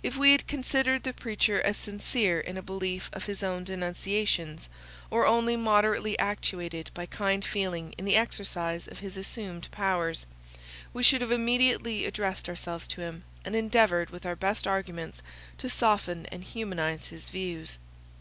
If 0.00 0.16
we 0.16 0.30
had 0.30 0.46
considered 0.46 1.02
the 1.02 1.12
preacher 1.12 1.60
as 1.60 1.76
sincere 1.76 2.38
in 2.38 2.56
a 2.56 2.62
belief 2.62 3.10
of 3.12 3.24
his 3.24 3.42
own 3.42 3.64
denunciations, 3.64 4.68
or 5.10 5.26
only 5.26 5.56
moderately 5.56 6.16
actuated 6.20 6.92
by 6.94 7.06
kind 7.06 7.44
feeling 7.44 7.92
in 7.98 8.04
the 8.04 8.14
exercise 8.14 8.86
of 8.86 9.00
his 9.00 9.16
assumed 9.16 9.68
powers, 9.72 10.24
we 10.94 11.02
should 11.02 11.20
have 11.20 11.32
immediately 11.32 12.04
addressed 12.04 12.48
ourselves 12.48 12.86
to 12.86 13.00
him, 13.00 13.24
and 13.44 13.56
endeavoured 13.56 14.10
with 14.10 14.24
our 14.24 14.36
best 14.36 14.68
arguments 14.68 15.20
to 15.58 15.68
soften 15.68 16.26
and 16.26 16.44
humanize 16.44 17.08
his 17.08 17.28
views. 17.28 17.76